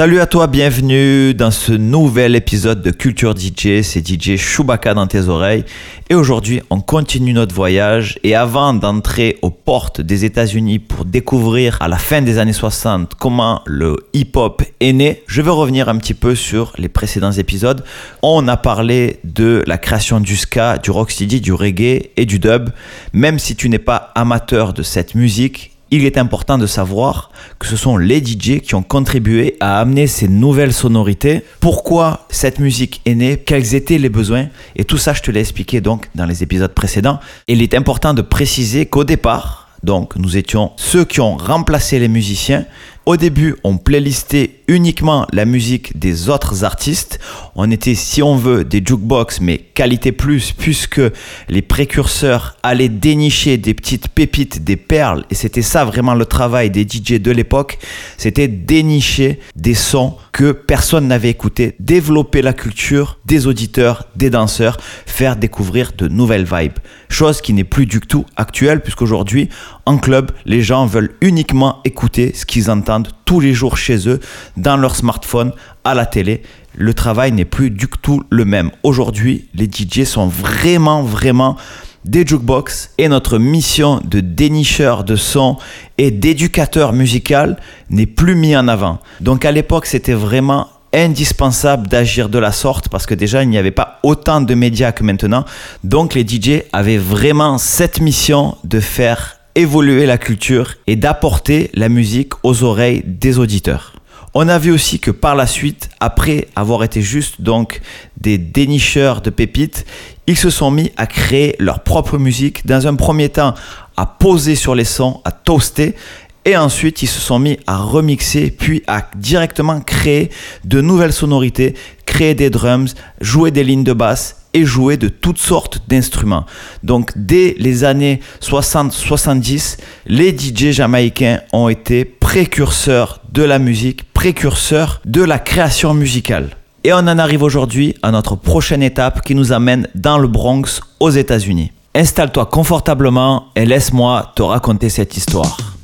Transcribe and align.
Salut 0.00 0.20
à 0.20 0.26
toi, 0.26 0.46
bienvenue 0.46 1.34
dans 1.34 1.50
ce 1.50 1.72
nouvel 1.72 2.34
épisode 2.34 2.80
de 2.80 2.90
Culture 2.90 3.36
DJ. 3.36 3.82
C'est 3.82 4.00
DJ 4.00 4.36
Chewbacca 4.38 4.94
dans 4.94 5.06
tes 5.06 5.28
oreilles. 5.28 5.66
Et 6.08 6.14
aujourd'hui, 6.14 6.62
on 6.70 6.80
continue 6.80 7.34
notre 7.34 7.54
voyage. 7.54 8.18
Et 8.24 8.34
avant 8.34 8.72
d'entrer 8.72 9.36
aux 9.42 9.50
portes 9.50 10.00
des 10.00 10.24
États-Unis 10.24 10.78
pour 10.78 11.04
découvrir 11.04 11.76
à 11.82 11.88
la 11.88 11.98
fin 11.98 12.22
des 12.22 12.38
années 12.38 12.54
60 12.54 13.14
comment 13.16 13.60
le 13.66 13.98
hip-hop 14.14 14.62
est 14.80 14.94
né, 14.94 15.22
je 15.26 15.42
veux 15.42 15.52
revenir 15.52 15.90
un 15.90 15.98
petit 15.98 16.14
peu 16.14 16.34
sur 16.34 16.72
les 16.78 16.88
précédents 16.88 17.32
épisodes. 17.32 17.84
On 18.22 18.48
a 18.48 18.56
parlé 18.56 19.20
de 19.24 19.62
la 19.66 19.76
création 19.76 20.18
du 20.18 20.38
ska, 20.38 20.78
du 20.78 20.90
rocksteady, 20.90 21.42
du 21.42 21.52
reggae 21.52 22.08
et 22.16 22.24
du 22.24 22.38
dub. 22.38 22.70
Même 23.12 23.38
si 23.38 23.54
tu 23.54 23.68
n'es 23.68 23.78
pas 23.78 24.12
amateur 24.14 24.72
de 24.72 24.82
cette 24.82 25.14
musique, 25.14 25.69
il 25.90 26.04
est 26.04 26.18
important 26.18 26.58
de 26.58 26.66
savoir 26.66 27.30
que 27.58 27.66
ce 27.66 27.76
sont 27.76 27.96
les 27.96 28.24
DJ 28.24 28.60
qui 28.60 28.74
ont 28.74 28.82
contribué 28.82 29.56
à 29.60 29.80
amener 29.80 30.06
ces 30.06 30.28
nouvelles 30.28 30.72
sonorités. 30.72 31.42
Pourquoi 31.60 32.26
cette 32.30 32.58
musique 32.58 33.00
est 33.06 33.14
née, 33.14 33.36
quels 33.38 33.74
étaient 33.74 33.98
les 33.98 34.08
besoins, 34.08 34.46
et 34.76 34.84
tout 34.84 34.98
ça 34.98 35.12
je 35.12 35.22
te 35.22 35.30
l'ai 35.30 35.40
expliqué 35.40 35.80
donc 35.80 36.08
dans 36.14 36.26
les 36.26 36.42
épisodes 36.42 36.72
précédents. 36.72 37.20
il 37.48 37.62
est 37.62 37.74
important 37.74 38.14
de 38.14 38.22
préciser 38.22 38.86
qu'au 38.86 39.04
départ, 39.04 39.68
nous 40.16 40.36
étions 40.36 40.72
ceux 40.76 41.04
qui 41.04 41.20
ont 41.20 41.36
remplacé 41.36 41.98
les 41.98 42.08
musiciens. 42.08 42.66
Au 43.06 43.16
début, 43.16 43.56
on 43.64 43.78
playlistait 43.78 44.60
uniquement 44.68 45.26
la 45.32 45.46
musique 45.46 45.98
des 45.98 46.28
autres 46.28 46.64
artistes. 46.64 47.18
On 47.56 47.70
était, 47.70 47.94
si 47.94 48.22
on 48.22 48.36
veut, 48.36 48.62
des 48.62 48.82
jukebox, 48.84 49.40
mais 49.40 49.56
qualité 49.56 50.12
plus, 50.12 50.52
puisque 50.52 51.00
les 51.48 51.62
précurseurs 51.62 52.56
allaient 52.62 52.90
dénicher 52.90 53.56
des 53.56 53.72
petites 53.72 54.08
pépites, 54.08 54.62
des 54.64 54.76
perles. 54.76 55.24
Et 55.30 55.34
c'était 55.34 55.62
ça 55.62 55.84
vraiment 55.86 56.14
le 56.14 56.26
travail 56.26 56.70
des 56.70 56.82
DJ 56.82 57.20
de 57.20 57.30
l'époque. 57.30 57.78
C'était 58.18 58.48
dénicher 58.48 59.40
des 59.56 59.74
sons 59.74 60.16
que 60.32 60.52
personne 60.52 61.08
n'avait 61.08 61.30
écoutés, 61.30 61.74
développer 61.80 62.42
la 62.42 62.52
culture 62.52 63.18
des 63.24 63.46
auditeurs, 63.46 64.06
des 64.14 64.30
danseurs, 64.30 64.76
faire 65.06 65.36
découvrir 65.36 65.92
de 65.96 66.06
nouvelles 66.06 66.44
vibes. 66.44 66.78
Chose 67.08 67.40
qui 67.40 67.54
n'est 67.54 67.64
plus 67.64 67.86
du 67.86 68.00
tout 68.00 68.24
actuelle, 68.36 68.82
puisqu'aujourd'hui, 68.82 69.48
en 69.86 69.98
club, 69.98 70.32
les 70.46 70.62
gens 70.62 70.86
veulent 70.86 71.14
uniquement 71.20 71.80
écouter 71.84 72.32
ce 72.34 72.46
qu'ils 72.46 72.70
entendent 72.70 73.08
tous 73.24 73.40
les 73.40 73.54
jours 73.54 73.76
chez 73.76 74.08
eux, 74.08 74.20
dans 74.56 74.76
leur 74.76 74.96
smartphone, 74.96 75.52
à 75.84 75.94
la 75.94 76.06
télé. 76.06 76.42
Le 76.76 76.94
travail 76.94 77.32
n'est 77.32 77.44
plus 77.44 77.70
du 77.70 77.86
tout 77.88 78.22
le 78.30 78.44
même. 78.44 78.70
Aujourd'hui, 78.82 79.48
les 79.54 79.66
DJ 79.66 80.04
sont 80.04 80.26
vraiment, 80.26 81.02
vraiment 81.02 81.56
des 82.04 82.26
jukebox 82.26 82.90
et 82.98 83.08
notre 83.08 83.38
mission 83.38 84.00
de 84.04 84.20
dénicheur 84.20 85.04
de 85.04 85.16
son 85.16 85.56
et 85.98 86.10
d'éducateur 86.10 86.92
musical 86.92 87.58
n'est 87.90 88.06
plus 88.06 88.34
mis 88.34 88.56
en 88.56 88.68
avant. 88.68 89.00
Donc 89.20 89.44
à 89.44 89.52
l'époque, 89.52 89.86
c'était 89.86 90.14
vraiment 90.14 90.68
indispensable 90.92 91.86
d'agir 91.86 92.28
de 92.28 92.38
la 92.38 92.52
sorte 92.52 92.88
parce 92.88 93.06
que 93.06 93.14
déjà 93.14 93.42
il 93.42 93.48
n'y 93.48 93.58
avait 93.58 93.70
pas 93.70 93.98
autant 94.02 94.40
de 94.40 94.54
médias 94.54 94.92
que 94.92 95.04
maintenant. 95.04 95.44
Donc 95.84 96.14
les 96.14 96.26
DJ 96.26 96.62
avaient 96.72 96.98
vraiment 96.98 97.58
cette 97.58 98.00
mission 98.00 98.56
de 98.64 98.80
faire 98.80 99.39
évoluer 99.54 100.06
la 100.06 100.18
culture 100.18 100.74
et 100.86 100.96
d'apporter 100.96 101.70
la 101.74 101.88
musique 101.88 102.32
aux 102.42 102.62
oreilles 102.62 103.02
des 103.06 103.38
auditeurs. 103.38 103.94
On 104.32 104.48
a 104.48 104.58
vu 104.58 104.70
aussi 104.70 105.00
que 105.00 105.10
par 105.10 105.34
la 105.34 105.46
suite, 105.46 105.90
après 105.98 106.46
avoir 106.54 106.84
été 106.84 107.02
juste 107.02 107.40
donc 107.40 107.80
des 108.20 108.38
dénicheurs 108.38 109.22
de 109.22 109.30
pépites, 109.30 109.86
ils 110.28 110.36
se 110.36 110.50
sont 110.50 110.70
mis 110.70 110.92
à 110.96 111.06
créer 111.06 111.56
leur 111.58 111.82
propre 111.82 112.16
musique. 112.16 112.64
Dans 112.64 112.86
un 112.86 112.94
premier 112.94 113.28
temps, 113.28 113.54
à 113.96 114.06
poser 114.06 114.54
sur 114.54 114.76
les 114.76 114.84
sons, 114.84 115.20
à 115.24 115.32
toaster. 115.32 115.96
Et 116.44 116.56
ensuite, 116.56 117.02
ils 117.02 117.08
se 117.08 117.20
sont 117.20 117.38
mis 117.38 117.58
à 117.66 117.76
remixer, 117.76 118.50
puis 118.50 118.82
à 118.86 119.10
directement 119.16 119.80
créer 119.80 120.30
de 120.64 120.80
nouvelles 120.80 121.12
sonorités, 121.12 121.74
créer 122.06 122.34
des 122.34 122.50
drums, 122.50 122.94
jouer 123.20 123.50
des 123.50 123.64
lignes 123.64 123.84
de 123.84 123.92
basse 123.92 124.39
et 124.54 124.64
jouer 124.64 124.96
de 124.96 125.08
toutes 125.08 125.38
sortes 125.38 125.82
d'instruments. 125.88 126.46
Donc 126.82 127.12
dès 127.16 127.54
les 127.58 127.84
années 127.84 128.20
60-70, 128.42 129.78
les 130.06 130.36
DJ 130.36 130.72
jamaïcains 130.72 131.40
ont 131.52 131.68
été 131.68 132.04
précurseurs 132.04 133.20
de 133.32 133.42
la 133.42 133.58
musique, 133.58 134.12
précurseurs 134.12 135.00
de 135.04 135.22
la 135.22 135.38
création 135.38 135.94
musicale. 135.94 136.56
Et 136.82 136.92
on 136.92 136.98
en 136.98 137.18
arrive 137.18 137.42
aujourd'hui 137.42 137.94
à 138.02 138.10
notre 138.10 138.36
prochaine 138.36 138.82
étape 138.82 139.22
qui 139.22 139.34
nous 139.34 139.52
amène 139.52 139.86
dans 139.94 140.18
le 140.18 140.28
Bronx 140.28 140.80
aux 140.98 141.10
États-Unis. 141.10 141.72
Installe-toi 141.94 142.46
confortablement 142.46 143.46
et 143.56 143.66
laisse-moi 143.66 144.32
te 144.34 144.42
raconter 144.42 144.88
cette 144.88 145.16
histoire. 145.16 145.79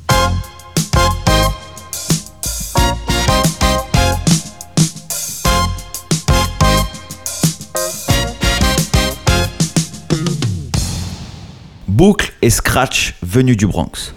Boucle 11.97 12.31
et 12.43 12.51
Scratch 12.51 13.15
venus 13.23 13.57
du 13.57 13.65
Bronx. 13.65 14.13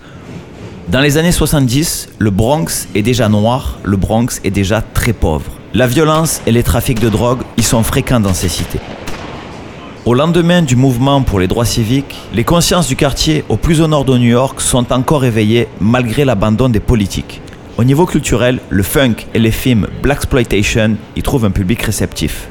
Dans 0.89 1.01
les 1.01 1.17
années 1.17 1.33
70, 1.33 2.11
le 2.19 2.29
Bronx 2.29 2.87
est 2.95 3.01
déjà 3.01 3.31
noir, 3.31 3.79
le 3.85 3.97
Bronx 3.97 4.39
est 4.45 4.51
déjà 4.51 4.83
très 4.83 5.15
pauvre. 5.15 5.51
La 5.73 5.87
violence 5.87 6.43
et 6.47 6.53
les 6.53 6.63
trafics 6.63 7.01
de 7.01 7.09
drogue 7.09 7.41
y 7.57 7.63
sont 7.63 7.83
fréquents 7.83 8.21
dans 8.21 8.35
ces 8.35 8.51
cités. 8.51 8.81
Au 10.05 10.13
lendemain 10.13 10.61
du 10.61 10.77
mouvement 10.77 11.23
pour 11.23 11.41
les 11.41 11.47
droits 11.47 11.65
civiques, 11.65 12.19
les 12.35 12.45
consciences 12.45 12.87
du 12.87 12.97
quartier 12.97 13.47
au 13.49 13.57
plus 13.57 13.81
au 13.81 13.87
nord 13.87 14.05
de 14.05 14.19
New 14.19 14.29
York 14.29 14.61
sont 14.61 14.93
encore 14.93 15.25
éveillées 15.25 15.67
malgré 15.81 16.27
l'abandon 16.27 16.69
des 16.69 16.81
politiques. 16.81 17.41
Au 17.79 17.85
niveau 17.85 18.05
culturel, 18.05 18.61
le 18.69 18.83
funk 18.83 19.25
et 19.33 19.39
les 19.39 19.53
films 19.53 19.87
Black 20.03 20.19
Exploitation 20.19 20.99
y 21.17 21.23
trouvent 21.23 21.47
un 21.47 21.51
public 21.51 21.81
réceptif. 21.81 22.51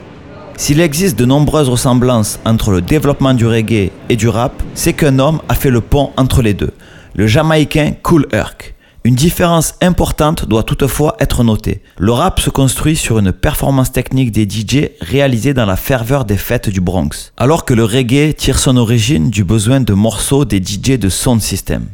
S'il 0.59 0.81
existe 0.81 1.18
de 1.18 1.24
nombreuses 1.24 1.70
ressemblances 1.70 2.38
entre 2.46 2.72
le 2.72 2.81
développement 2.81 3.34
du 3.34 3.47
reggae 3.47 3.92
et 4.09 4.18
du 4.18 4.28
rap, 4.28 4.62
c'est 4.74 4.92
qu'un 4.92 5.18
homme 5.18 5.40
a 5.47 5.56
fait 5.56 5.70
le 5.70 5.80
pont 5.80 6.12
entre 6.18 6.42
les 6.42 6.53
deux, 6.53 6.74
le 7.16 7.28
jamaïcain 7.28 7.94
Cool 8.03 8.28
Herc. 8.34 8.75
Une 9.06 9.16
différence 9.16 9.75
importante 9.81 10.50
doit 10.50 10.64
toutefois 10.64 11.16
être 11.22 11.46
notée. 11.46 11.81
Le 11.97 12.12
rap 12.12 12.42
se 12.42 12.50
construit 12.50 12.97
sur 12.97 13.20
une 13.20 13.31
performance 13.31 13.94
technique 13.94 14.34
des 14.34 14.44
DJ 14.44 14.90
réalisée 15.00 15.53
dans 15.53 15.66
la 15.66 15.78
ferveur 15.78 16.25
des 16.25 16.36
fêtes 16.36 16.68
du 16.68 16.81
Bronx, 16.81 17.31
alors 17.38 17.64
que 17.64 17.74
le 17.74 17.86
reggae 17.86 18.36
tire 18.36 18.59
son 18.59 18.76
origine 18.76 19.30
du 19.30 19.46
besoin 19.46 19.80
de 19.80 19.94
morceaux 19.94 20.44
des 20.44 20.58
DJ 20.58 21.00
de 21.00 21.08
sound 21.08 21.41
system. 21.41 21.86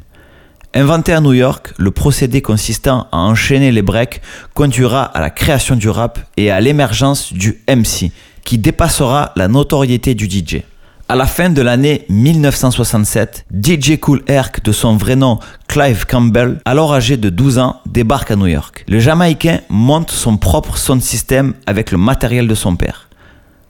Inventé 0.74 1.14
à 1.14 1.22
New 1.22 1.32
York, 1.32 1.72
le 1.78 1.92
procédé 1.92 2.42
consistant 2.42 3.08
à 3.14 3.20
enchaîner 3.20 3.72
les 3.72 3.82
breaks 3.82 4.22
conduira 4.56 5.04
à 5.04 5.22
la 5.22 5.30
création 5.30 5.78
du 5.78 5.88
rap 5.88 6.20
et 6.36 6.52
à 6.52 6.60
l'émergence 6.60 7.32
du 7.32 7.64
MC, 7.70 8.12
qui 8.46 8.58
dépassera 8.58 9.34
la 9.36 9.50
notoriété 9.50 10.16
du 10.16 10.26
DJ. 10.26 10.62
À 11.08 11.16
la 11.16 11.28
fin 11.28 11.50
de 11.50 11.62
l'année 11.62 12.06
1967, 12.10 13.46
DJ 13.54 14.00
Cool 14.00 14.24
Herc, 14.28 14.64
de 14.64 14.72
son 14.72 14.98
vrai 14.98 15.16
nom 15.16 15.40
Clive 15.68 16.06
Campbell, 16.08 16.60
alors 16.66 16.94
âgé 16.94 17.18
de 17.18 17.30
12 17.30 17.60
ans, 17.60 17.82
débarque 17.86 18.32
à 18.32 18.36
New 18.36 18.48
York. 18.48 18.86
Le 18.88 19.00
Jamaïcain 19.00 19.60
monte 19.70 20.10
son 20.10 20.38
propre 20.38 20.78
sound 20.78 21.04
system 21.04 21.54
avec 21.68 21.92
le 21.92 22.00
matériel 22.00 22.48
de 22.48 22.56
son 22.56 22.76
père. 22.76 23.05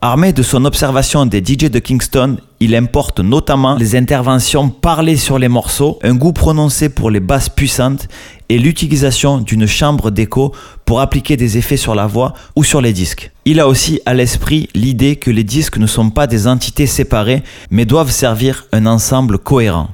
Armé 0.08 0.32
de 0.32 0.44
son 0.44 0.64
observation 0.66 1.26
des 1.26 1.42
DJ 1.44 1.68
de 1.68 1.80
Kingston, 1.80 2.36
il 2.60 2.76
importe 2.76 3.18
notamment 3.18 3.74
les 3.74 3.96
interventions 3.96 4.68
parlées 4.68 5.16
sur 5.16 5.36
les 5.36 5.48
morceaux, 5.48 5.98
un 6.04 6.14
goût 6.14 6.32
prononcé 6.32 6.88
pour 6.88 7.10
les 7.10 7.18
basses 7.18 7.48
puissantes 7.48 8.06
et 8.48 8.60
l'utilisation 8.60 9.38
d'une 9.38 9.66
chambre 9.66 10.12
d'écho 10.12 10.54
pour 10.84 11.00
appliquer 11.00 11.36
des 11.36 11.58
effets 11.58 11.76
sur 11.76 11.96
la 11.96 12.06
voix 12.06 12.34
ou 12.54 12.62
sur 12.62 12.80
les 12.80 12.92
disques. 12.92 13.32
Il 13.46 13.58
a 13.58 13.66
aussi 13.66 14.00
à 14.06 14.14
l'esprit 14.14 14.68
l'idée 14.76 15.16
que 15.16 15.32
les 15.32 15.42
disques 15.42 15.78
ne 15.78 15.88
sont 15.88 16.10
pas 16.10 16.28
des 16.28 16.46
entités 16.46 16.86
séparées 16.86 17.42
mais 17.72 17.84
doivent 17.84 18.12
servir 18.12 18.66
un 18.70 18.86
ensemble 18.86 19.38
cohérent. 19.38 19.88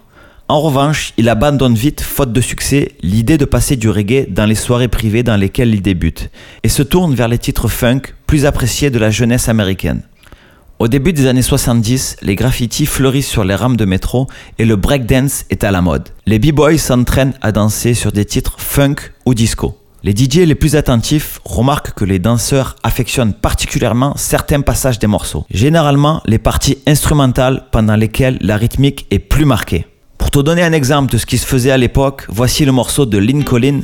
En 0.53 0.61
revanche, 0.61 1.15
il 1.17 1.31
abandonne 1.31 1.75
vite, 1.75 2.03
faute 2.03 2.35
de 2.35 2.41
succès, 2.43 2.93
l'idée 3.01 3.39
de 3.39 3.47
passer 3.47 3.77
du 3.77 3.89
reggae 3.89 4.27
dans 4.29 4.45
les 4.45 4.55
soirées 4.55 4.89
privées 4.89 5.23
dans 5.23 5.39
lesquelles 5.39 5.73
il 5.73 5.81
débute, 5.81 6.29
et 6.63 6.69
se 6.69 6.83
tourne 6.83 7.15
vers 7.15 7.29
les 7.29 7.39
titres 7.39 7.69
funk 7.69 8.03
plus 8.27 8.45
appréciés 8.45 8.91
de 8.91 8.99
la 8.99 9.09
jeunesse 9.09 9.49
américaine. 9.49 10.03
Au 10.83 10.89
début 10.89 11.13
des 11.13 11.29
années 11.29 11.43
70, 11.43 12.17
les 12.23 12.35
graffitis 12.35 12.87
fleurissent 12.87 13.29
sur 13.29 13.45
les 13.45 13.55
rames 13.55 13.77
de 13.77 13.85
métro 13.85 14.27
et 14.59 14.65
le 14.65 14.75
breakdance 14.75 15.45
est 15.49 15.63
à 15.63 15.71
la 15.71 15.81
mode. 15.81 16.09
Les 16.27 16.41
b-boys 16.41 16.77
s'entraînent 16.77 17.35
à 17.41 17.53
danser 17.53 17.95
sur 17.95 18.11
des 18.11 18.25
titres 18.25 18.57
funk 18.59 18.97
ou 19.25 19.33
disco. 19.33 19.79
Les 20.03 20.11
DJ 20.11 20.39
les 20.39 20.57
plus 20.57 20.75
attentifs 20.75 21.41
remarquent 21.45 21.95
que 21.95 22.05
les 22.05 22.19
danseurs 22.19 22.75
affectionnent 22.83 23.33
particulièrement 23.33 24.15
certains 24.17 24.61
passages 24.61 24.99
des 24.99 25.07
morceaux, 25.07 25.47
généralement 25.53 26.21
les 26.27 26.41
parties 26.41 26.79
instrumentales 26.89 27.67
pendant 27.71 27.95
lesquelles 27.95 28.39
la 28.41 28.57
rythmique 28.57 29.07
est 29.13 29.21
plus 29.21 29.45
marquée. 29.45 29.87
Pour 30.19 30.33
te 30.33 30.41
donner 30.41 30.65
un 30.65 30.73
exemple 30.73 31.13
de 31.13 31.19
ce 31.19 31.27
qui 31.27 31.39
se 31.39 31.47
faisait 31.47 31.71
à 31.71 31.79
l'époque, 31.79 32.27
voici 32.29 32.65
le 32.65 32.73
morceau 32.73 33.07
de 33.07 33.19
Lynn 33.19 33.45
Collin, 33.45 33.83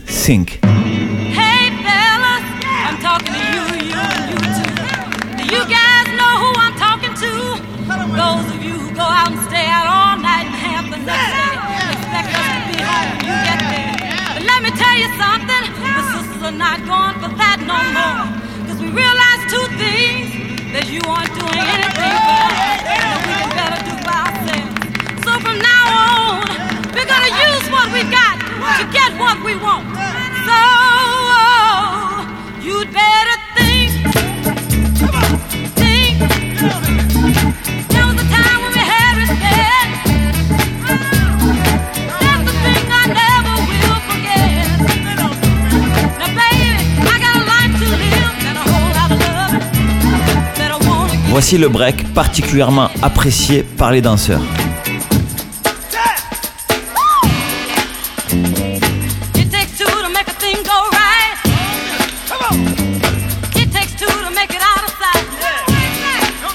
Voici 51.40 51.56
le 51.56 51.68
break 51.68 52.14
particulièrement 52.14 52.90
apprécié 53.00 53.62
par 53.62 53.92
les 53.92 54.00
danseurs. 54.00 54.40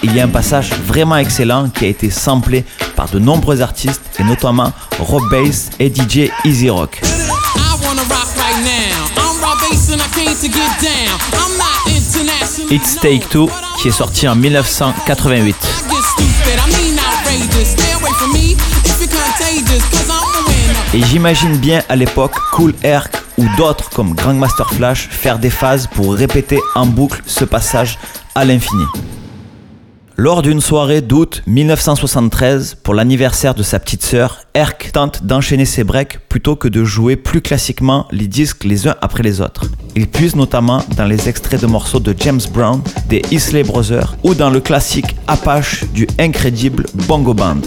Il 0.03 0.13
y 0.13 0.19
a 0.19 0.25
un 0.25 0.27
passage 0.27 0.71
vraiment 0.85 1.15
excellent 1.15 1.69
qui 1.69 1.85
a 1.85 1.87
été 1.87 2.09
samplé 2.09 2.65
par 2.97 3.07
de 3.07 3.19
nombreux 3.19 3.61
artistes 3.61 4.01
et 4.19 4.25
notamment 4.25 4.73
Rob 4.99 5.23
Bass 5.31 5.69
et 5.79 5.87
DJ 5.87 6.29
Easy 6.43 6.69
Rock. 6.69 6.99
It's 12.69 12.99
Take 12.99 13.29
Two 13.29 13.47
qui 13.83 13.89
est 13.89 13.91
sorti 13.91 14.29
en 14.29 14.35
1988. 14.37 15.49
I 15.51 15.89
get 15.89 15.97
stupid, 16.15 16.57
I 16.57 16.71
mean 16.71 16.95
outrageous. 16.95 17.71
Stay 17.71 17.91
away 17.91 18.11
from 18.13 18.31
me 18.31 18.53
if 18.85 18.97
you're 18.97 19.09
contagious, 19.09 19.83
cause 19.91 20.07
I'm 20.07 20.23
a 20.23 20.47
winner. 20.47 20.79
Et 20.93 21.05
j'imagine 21.09 21.57
bien 21.57 21.83
à 21.89 21.97
l'époque 21.97 22.31
Cool 22.53 22.73
Herc 22.81 23.11
ou 23.37 23.43
d'autres 23.57 23.89
comme 23.89 24.13
Grandmaster 24.13 24.71
Flash 24.73 25.09
faire 25.11 25.37
des 25.37 25.49
phases 25.49 25.87
pour 25.87 26.13
répéter 26.13 26.61
en 26.75 26.85
boucle 26.85 27.21
ce 27.25 27.43
passage 27.43 27.99
à 28.35 28.45
l'infini. 28.45 28.85
Lors 30.23 30.41
d'une 30.41 30.61
soirée 30.61 31.01
d'août 31.01 31.43
1973, 31.47 32.77
pour 32.81 32.93
l'anniversaire 32.93 33.55
de 33.55 33.61
sa 33.61 33.77
petite 33.77 34.03
sœur, 34.03 34.39
Herc 34.53 34.91
tente 34.93 35.25
d'enchaîner 35.25 35.65
ses 35.65 35.83
breaks 35.83 36.17
plutôt 36.29 36.55
que 36.55 36.69
de 36.69 36.85
jouer 36.85 37.17
plus 37.17 37.41
classiquement 37.41 38.07
les 38.09 38.29
disques 38.29 38.63
les 38.63 38.87
uns 38.87 38.95
après 39.01 39.21
les 39.21 39.41
autres. 39.41 39.65
Il 39.97 40.07
puise 40.07 40.37
notamment 40.37 40.81
dans 40.95 41.03
les 41.03 41.27
extraits 41.27 41.61
de 41.61 41.67
morceaux 41.67 41.99
de 41.99 42.15
James 42.17 42.39
Brown, 42.53 42.81
des 43.09 43.21
Isley 43.31 43.63
Brothers 43.63 44.15
ou 44.23 44.33
dans 44.33 44.49
le 44.49 44.61
classique 44.61 45.13
Apache 45.27 45.83
du 45.93 46.07
incrédible 46.17 46.85
Bongo 47.05 47.33
Band. 47.33 47.59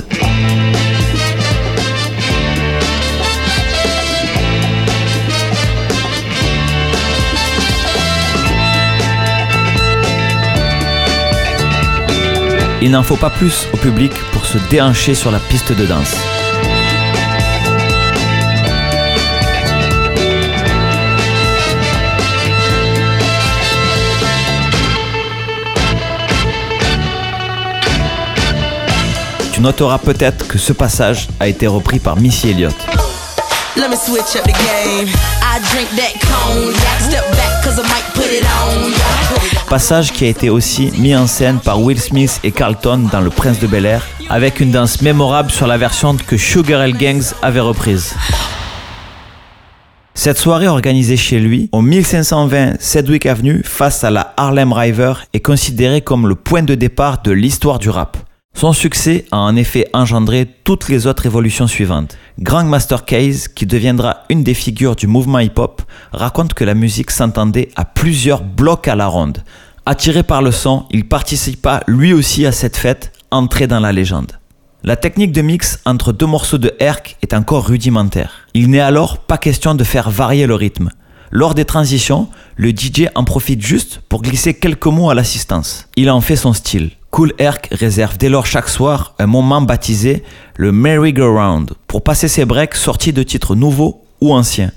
Il 12.83 12.91
n'en 12.91 13.03
faut 13.03 13.17
pas 13.17 13.31
plus 13.31 13.67
au 13.73 13.77
public 13.79 14.13
pour 14.33 14.45
se 14.45 14.59
déhancher 14.71 15.15
sur 15.15 15.31
la 15.31 15.39
piste 15.39 15.73
de 15.73 15.87
danse. 15.87 16.15
Tu 29.53 29.63
noteras 29.63 29.99
peut-être 29.99 30.47
que 30.47 30.59
ce 30.59 30.75
passage 30.75 31.29
a 31.41 31.49
été 31.49 31.67
repris 31.67 31.99
par 31.99 32.17
Missy 32.17 32.51
Elliott. 32.51 32.77
Passage 39.69 40.13
qui 40.13 40.25
a 40.25 40.29
été 40.29 40.51
aussi 40.51 40.93
mis 40.99 41.17
en 41.17 41.27
scène 41.27 41.59
par 41.59 41.81
Will 41.83 42.01
Smith 42.01 42.41
et 42.45 42.53
Carlton 42.53 43.09
dans 43.11 43.21
Le 43.21 43.31
Prince 43.31 43.59
de 43.59 43.67
Bel 43.67 43.87
Air, 43.87 44.07
avec 44.31 44.61
une 44.61 44.71
danse 44.71 45.03
mémorable 45.03 45.51
sur 45.51 45.67
la 45.67 45.77
version 45.77 46.17
que 46.17 46.37
Sugar 46.37 46.87
Hill 46.87 46.97
Gangs 46.97 47.35
avait 47.43 47.61
reprise. 47.61 48.15
Cette 50.15 50.39
soirée 50.39 50.69
organisée 50.69 51.17
chez 51.17 51.39
lui, 51.39 51.69
au 51.73 51.83
1520 51.83 52.81
Sedgwick 52.81 53.27
Avenue, 53.27 53.63
face 53.65 54.03
à 54.03 54.11
la 54.11 54.33
Harlem 54.37 54.73
River, 54.73 55.15
est 55.35 55.41
considérée 55.41 56.01
comme 56.01 56.27
le 56.27 56.35
point 56.35 56.63
de 56.63 56.75
départ 56.75 57.23
de 57.23 57.33
l'histoire 57.33 57.79
du 57.79 57.91
rap. 57.91 58.17
Son 58.57 58.73
succès 58.73 59.27
a 59.33 59.37
en 59.37 59.55
effet 59.55 59.87
engendré 59.93 60.47
toutes 60.65 60.89
les 60.89 61.07
autres 61.07 61.27
évolutions 61.27 61.67
suivantes. 61.67 62.17
Grandmaster 62.41 63.05
Case, 63.05 63.49
qui 63.49 63.67
deviendra 63.67 64.23
une 64.31 64.45
des 64.45 64.55
figures 64.55 64.97
du 64.97 65.07
mouvement 65.07 65.41
hip-hop, 65.41 65.83
raconte 66.11 66.55
que 66.55 66.65
la 66.65 66.73
musique 66.73 67.11
s'entendait 67.11 67.69
à 67.77 67.85
plusieurs 67.85 68.43
blocs 68.43 68.89
à 68.89 68.97
la 68.97 69.09
ronde. 69.09 69.45
Attiré 69.85 70.23
par 70.23 70.41
le 70.41 70.53
son, 70.53 70.87
il 70.91 71.07
participa 71.07 71.83
lui 71.87 72.15
aussi 72.15 72.47
à 72.47 72.53
cette 72.53 72.79
fête, 72.79 73.13
entrée 73.31 73.67
dans 73.67 73.79
la 73.79 73.93
légende. 73.93 74.33
La 74.85 74.97
technique 74.97 75.33
de 75.33 75.43
mix 75.43 75.81
entre 75.85 76.15
deux 76.15 76.25
morceaux 76.25 76.57
de 76.57 76.73
Herc 76.81 77.19
est 77.21 77.35
encore 77.35 77.67
rudimentaire. 77.67 78.47
Il 78.55 78.71
n'est 78.71 78.81
alors 78.81 79.19
pas 79.19 79.37
question 79.37 79.75
de 79.75 79.85
faire 79.85 80.09
varier 80.09 80.47
le 80.47 80.55
rythme. 80.55 80.89
Lors 81.31 81.55
des 81.55 81.67
transitions, 81.67 82.29
le 82.57 82.71
DJ 82.71 83.09
en 83.17 83.25
profite 83.25 83.61
juste 83.61 84.01
pour 84.09 84.23
glisser 84.23 84.55
quelques 84.55 84.87
mots 84.87 85.11
à 85.11 85.15
l'assistance. 85.15 85.89
Il 85.97 86.09
en 86.09 86.23
fait 86.23 86.37
son 86.37 86.55
style. 86.55 86.93
Cool 87.17 87.33
Herc 87.39 87.69
réserve 87.73 88.19
dès 88.19 88.29
lors 88.29 88.45
chaque 88.45 88.69
soir 88.69 89.15
un 89.19 89.27
moment 89.27 89.63
baptisé 89.63 90.23
le 90.55 90.71
merry-go-round 90.71 91.71
pour 91.87 92.05
passer 92.05 92.29
ses 92.29 92.45
breaks 92.45 92.75
sortis 92.75 93.15
de 93.15 93.23
titres 93.23 93.55
nouveaux 93.55 94.05
ou 94.21 94.35
anciens. 94.35 94.71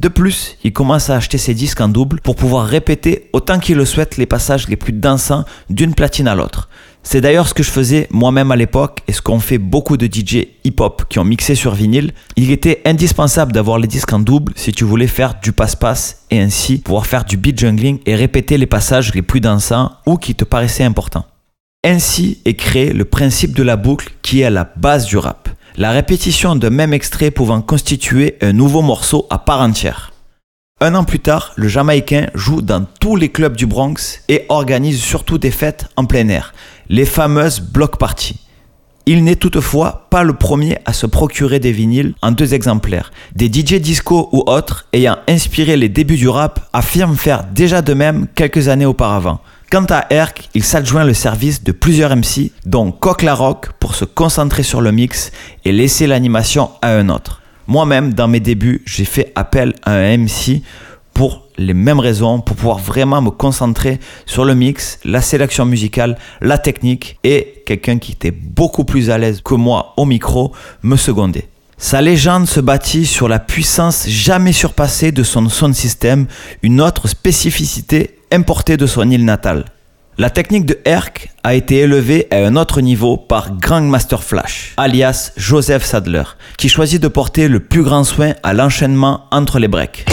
De 0.00 0.08
plus, 0.08 0.58
il 0.64 0.72
commence 0.72 1.08
à 1.08 1.14
acheter 1.14 1.38
ses 1.38 1.54
disques 1.54 1.80
en 1.80 1.86
double 1.86 2.18
pour 2.20 2.34
pouvoir 2.34 2.66
répéter 2.66 3.30
autant 3.32 3.60
qu'il 3.60 3.76
le 3.76 3.84
souhaite 3.84 4.16
les 4.16 4.26
passages 4.26 4.66
les 4.66 4.74
plus 4.74 4.92
dansants 4.92 5.44
d'une 5.70 5.94
platine 5.94 6.26
à 6.26 6.34
l'autre. 6.34 6.68
C'est 7.04 7.20
d'ailleurs 7.20 7.46
ce 7.46 7.54
que 7.54 7.62
je 7.62 7.70
faisais 7.70 8.08
moi-même 8.10 8.50
à 8.50 8.56
l'époque 8.56 9.02
et 9.06 9.12
ce 9.12 9.22
qu'ont 9.22 9.38
fait 9.38 9.58
beaucoup 9.58 9.96
de 9.96 10.06
DJ 10.06 10.48
hip-hop 10.64 11.04
qui 11.08 11.20
ont 11.20 11.24
mixé 11.24 11.54
sur 11.54 11.76
vinyle. 11.76 12.10
Il 12.34 12.50
était 12.50 12.82
indispensable 12.86 13.52
d'avoir 13.52 13.78
les 13.78 13.86
disques 13.86 14.12
en 14.12 14.18
double 14.18 14.52
si 14.56 14.72
tu 14.72 14.82
voulais 14.82 15.06
faire 15.06 15.34
du 15.40 15.52
passe-passe 15.52 16.24
et 16.32 16.40
ainsi 16.40 16.78
pouvoir 16.78 17.06
faire 17.06 17.24
du 17.24 17.36
beat 17.36 17.56
jungling 17.56 18.00
et 18.04 18.16
répéter 18.16 18.58
les 18.58 18.66
passages 18.66 19.14
les 19.14 19.22
plus 19.22 19.40
dansants 19.40 19.92
ou 20.06 20.16
qui 20.16 20.34
te 20.34 20.42
paraissaient 20.42 20.82
importants. 20.82 21.26
Ainsi 21.86 22.38
est 22.46 22.54
créé 22.54 22.94
le 22.94 23.04
principe 23.04 23.54
de 23.54 23.62
la 23.62 23.76
boucle 23.76 24.14
qui 24.22 24.40
est 24.40 24.44
à 24.44 24.50
la 24.50 24.72
base 24.76 25.04
du 25.04 25.18
rap. 25.18 25.50
La 25.76 25.90
répétition 25.90 26.56
d'un 26.56 26.70
même 26.70 26.94
extrait 26.94 27.30
pouvant 27.30 27.60
constituer 27.60 28.38
un 28.40 28.54
nouveau 28.54 28.80
morceau 28.80 29.26
à 29.28 29.38
part 29.38 29.60
entière. 29.60 30.10
Un 30.80 30.94
an 30.94 31.04
plus 31.04 31.20
tard, 31.20 31.52
le 31.56 31.68
Jamaïcain 31.68 32.28
joue 32.34 32.62
dans 32.62 32.86
tous 33.00 33.16
les 33.16 33.28
clubs 33.28 33.54
du 33.54 33.66
Bronx 33.66 34.22
et 34.30 34.46
organise 34.48 35.02
surtout 35.02 35.36
des 35.36 35.50
fêtes 35.50 35.86
en 35.96 36.06
plein 36.06 36.26
air, 36.28 36.54
les 36.88 37.04
fameuses 37.04 37.60
block 37.60 37.98
parties. 37.98 38.40
Il 39.04 39.22
n'est 39.22 39.36
toutefois 39.36 40.06
pas 40.08 40.22
le 40.22 40.32
premier 40.32 40.78
à 40.86 40.94
se 40.94 41.04
procurer 41.04 41.60
des 41.60 41.72
vinyles 41.72 42.14
en 42.22 42.30
deux 42.30 42.54
exemplaires. 42.54 43.12
Des 43.36 43.52
DJ 43.52 43.74
disco 43.74 44.30
ou 44.32 44.42
autres 44.46 44.86
ayant 44.94 45.18
inspiré 45.28 45.76
les 45.76 45.90
débuts 45.90 46.16
du 46.16 46.30
rap 46.30 46.66
affirment 46.72 47.16
faire 47.16 47.44
déjà 47.44 47.82
de 47.82 47.92
même 47.92 48.26
quelques 48.34 48.68
années 48.68 48.86
auparavant. 48.86 49.40
Quant 49.70 49.86
à 49.90 50.06
Herc, 50.10 50.48
il 50.54 50.62
s'adjoint 50.62 51.04
le 51.04 51.14
service 51.14 51.64
de 51.64 51.72
plusieurs 51.72 52.14
MC, 52.14 52.52
dont 52.64 52.92
Coq 52.92 53.22
La 53.22 53.34
Rock, 53.34 53.70
pour 53.80 53.94
se 53.94 54.04
concentrer 54.04 54.62
sur 54.62 54.80
le 54.80 54.92
mix 54.92 55.32
et 55.64 55.72
laisser 55.72 56.06
l'animation 56.06 56.70
à 56.80 56.90
un 56.90 57.08
autre. 57.08 57.42
Moi-même, 57.66 58.14
dans 58.14 58.28
mes 58.28 58.40
débuts, 58.40 58.82
j'ai 58.86 59.04
fait 59.04 59.32
appel 59.34 59.74
à 59.82 59.92
un 59.92 60.18
MC 60.18 60.62
pour 61.12 61.48
les 61.56 61.74
mêmes 61.74 62.00
raisons, 62.00 62.40
pour 62.40 62.56
pouvoir 62.56 62.78
vraiment 62.78 63.22
me 63.22 63.30
concentrer 63.30 64.00
sur 64.26 64.44
le 64.44 64.54
mix, 64.54 64.98
la 65.04 65.20
sélection 65.20 65.64
musicale, 65.64 66.18
la 66.40 66.58
technique 66.58 67.18
et 67.24 67.62
quelqu'un 67.66 67.98
qui 67.98 68.12
était 68.12 68.32
beaucoup 68.32 68.84
plus 68.84 69.10
à 69.10 69.18
l'aise 69.18 69.40
que 69.42 69.54
moi 69.54 69.94
au 69.96 70.04
micro 70.04 70.52
me 70.82 70.96
secondait. 70.96 71.48
Sa 71.78 72.00
légende 72.00 72.46
se 72.46 72.60
bâtit 72.60 73.06
sur 73.06 73.28
la 73.28 73.38
puissance 73.38 74.08
jamais 74.08 74.52
surpassée 74.52 75.12
de 75.12 75.22
son 75.22 75.48
sound 75.48 75.74
system, 75.74 76.26
une 76.62 76.80
autre 76.80 77.08
spécificité 77.08 78.18
importée 78.34 78.76
de 78.76 78.86
son 78.86 79.08
île 79.10 79.24
natale. 79.24 79.64
La 80.18 80.28
technique 80.28 80.66
de 80.66 80.78
Herc 80.84 81.30
a 81.44 81.54
été 81.54 81.78
élevée 81.78 82.26
à 82.32 82.38
un 82.38 82.56
autre 82.56 82.80
niveau 82.80 83.16
par 83.16 83.56
Grandmaster 83.58 84.22
Flash, 84.22 84.74
alias 84.76 85.32
Joseph 85.36 85.84
Sadler, 85.84 86.24
qui 86.56 86.68
choisit 86.68 87.00
de 87.00 87.08
porter 87.08 87.48
le 87.48 87.60
plus 87.60 87.82
grand 87.82 88.04
soin 88.04 88.34
à 88.42 88.52
l'enchaînement 88.52 89.26
entre 89.30 89.58
les 89.58 89.68
breaks. 89.68 90.04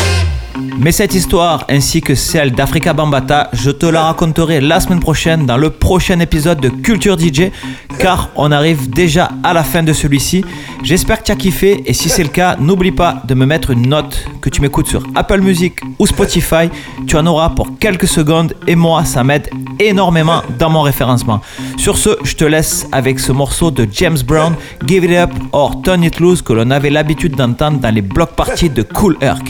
Mais 0.77 0.91
cette 0.91 1.13
histoire, 1.13 1.65
ainsi 1.70 2.01
que 2.01 2.15
celle 2.15 2.51
d'Africa 2.51 2.93
Bambata, 2.93 3.50
je 3.53 3.72
te 3.72 3.86
la 3.86 4.03
raconterai 4.03 4.62
la 4.62 4.79
semaine 4.79 5.00
prochaine 5.00 5.46
dans 5.46 5.58
le 5.58 5.70
prochain 5.70 6.20
épisode 6.20 6.60
de 6.60 6.70
Culture 6.70 7.17
DJ, 7.20 7.51
car 8.00 8.29
on 8.36 8.51
arrive 8.51 8.89
déjà 8.89 9.29
à 9.43 9.53
la 9.53 9.63
fin 9.63 9.84
de 9.84 9.93
celui-ci. 9.93 10.43
J'espère 10.84 11.20
que 11.20 11.25
tu 11.25 11.31
as 11.31 11.36
kiffé, 11.36 11.84
et 11.86 11.93
si 11.93 12.10
c'est 12.10 12.24
le 12.24 12.29
cas, 12.29 12.55
n'oublie 12.60 12.91
pas 12.91 13.22
de 13.27 13.36
me 13.36 13.46
mettre 13.46 13.70
une 13.70 13.88
note, 13.88 14.25
que 14.41 14.50
tu 14.50 14.62
m'écoutes 14.62 14.88
sur 14.88 15.03
Apple 15.13 15.41
Music 15.41 15.75
ou 16.00 16.08
Spotify. 16.08 16.70
Tu 17.05 17.15
en 17.15 17.27
auras 17.27 17.50
pour 17.50 17.77
quelques 17.77 18.08
secondes, 18.08 18.55
et 18.65 18.75
moi, 18.75 19.05
ça 19.05 19.24
m'aide 19.24 19.50
énormément 19.79 20.41
dans 20.58 20.72
mon 20.72 20.81
référencement. 20.81 21.41
Sur 21.77 21.98
ce, 21.98 22.10
je 22.24 22.36
te 22.36 22.46
laisse 22.46 22.88
avec 22.91 23.20
ce 23.20 23.31
morceau 23.31 23.70
de 23.70 23.88
James 23.91 24.17
Brown, 24.25 24.55
Give 24.88 25.03
It 25.03 25.12
Up 25.12 25.31
or 25.51 25.81
Turn 25.84 26.03
It 26.03 26.20
Loose, 26.20 26.41
que 26.41 26.53
l'on 26.53 26.72
avait 26.72 26.89
l'habitude 26.89 27.36
d'entendre 27.36 27.79
dans 27.79 27.93
les 27.93 28.01
block 28.01 28.31
parties 28.36 28.70
de 28.70 28.81
Cool 28.81 29.17
Herc. 29.22 29.46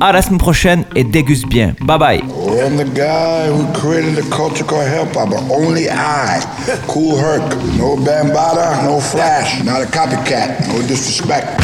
À 0.00 0.12
la 0.12 0.22
semaine 0.22 0.38
prochaine 0.42 0.84
et 0.96 1.04
déguste 1.04 1.46
bien. 1.46 1.76
Bye 1.82 1.98
bye. 1.98 2.20
I'm 2.20 2.76
the 2.76 2.84
guy 2.84 3.46
who 3.46 3.64
created 3.72 4.16
the 4.16 4.28
culture 4.28 4.64
called 4.64 4.88
hop, 4.88 5.12
but 5.14 5.40
only 5.52 5.88
I. 5.88 6.40
Cool 6.88 7.16
Herc. 7.16 7.42
No 7.78 7.96
Bambada, 7.96 8.82
no 8.82 9.00
Flash. 9.00 9.62
Not 9.62 9.82
a 9.82 9.86
copycat. 9.86 10.66
No 10.66 10.82
disrespect. 10.82 11.60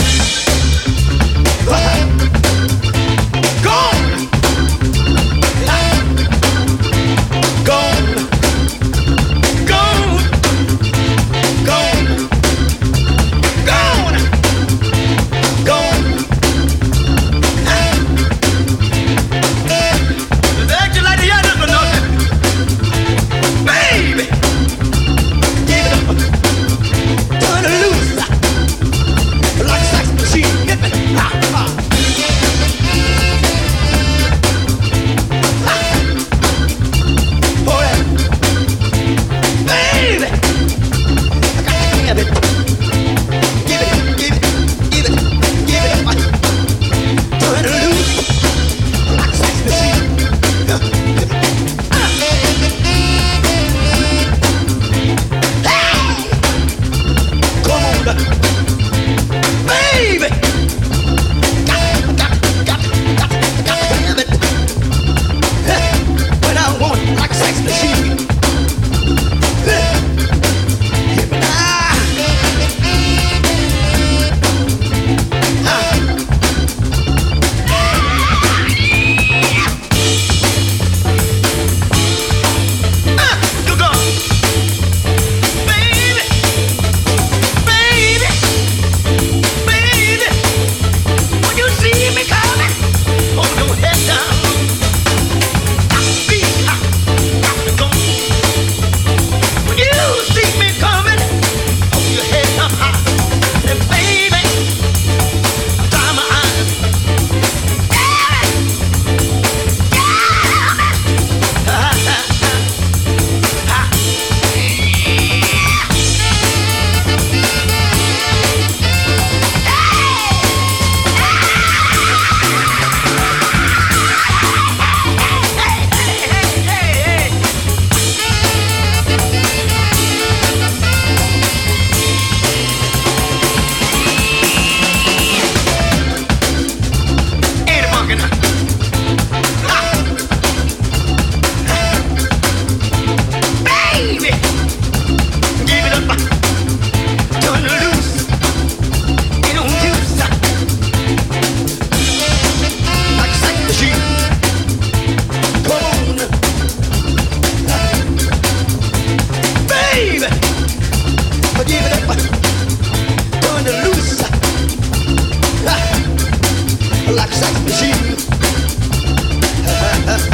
sex 167.38 167.60
machine. 167.62 168.16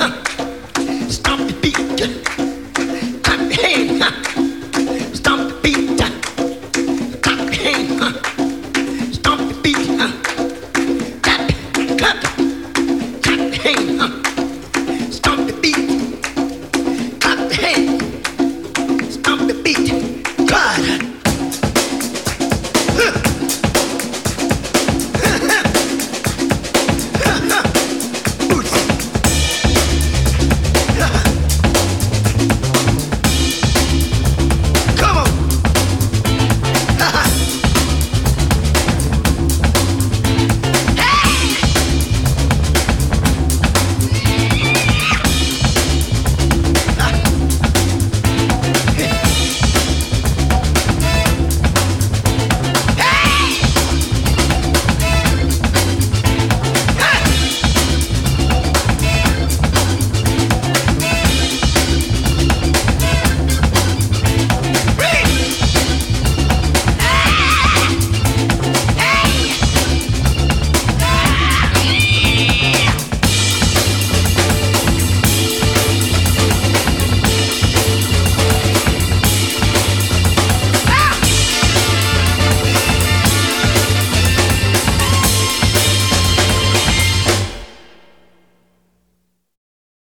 Stop 0.00 1.38
the 1.46 1.52
beat. 1.60 2.29